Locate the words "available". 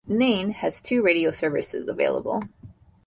1.87-2.41